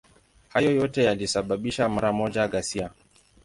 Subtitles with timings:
[0.49, 2.89] Hayo yote yalisababisha mara moja ghasia.